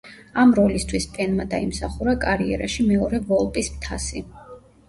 ამ 0.43 0.53
როლისთვის 0.59 1.05
პენმა 1.17 1.45
დაიმსახურა 1.51 2.17
კარიერაში 2.25 2.89
მეორე 2.93 3.21
ვოლპის 3.29 3.71
თასი. 3.87 4.27